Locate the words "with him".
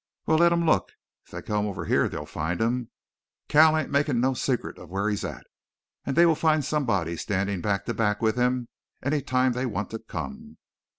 8.19-8.67